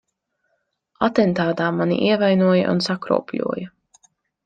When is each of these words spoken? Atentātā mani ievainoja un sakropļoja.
Atentātā 1.09 1.69
mani 1.81 2.01
ievainoja 2.09 2.67
un 2.75 2.85
sakropļoja. 2.91 3.73